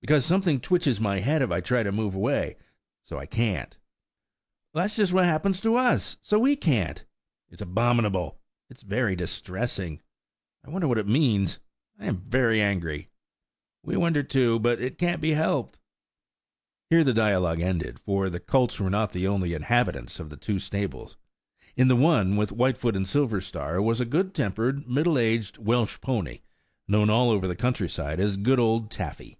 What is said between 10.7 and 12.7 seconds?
wonder what it means! I am very